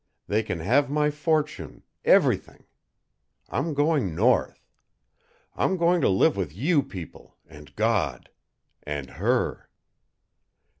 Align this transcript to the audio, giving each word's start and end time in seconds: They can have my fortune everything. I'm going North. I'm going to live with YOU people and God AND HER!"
They 0.25 0.41
can 0.41 0.61
have 0.61 0.89
my 0.89 1.11
fortune 1.11 1.83
everything. 2.03 2.63
I'm 3.49 3.75
going 3.75 4.15
North. 4.15 4.65
I'm 5.55 5.77
going 5.77 6.01
to 6.01 6.09
live 6.09 6.35
with 6.35 6.55
YOU 6.55 6.81
people 6.81 7.37
and 7.47 7.75
God 7.75 8.31
AND 8.81 9.11
HER!" 9.21 9.69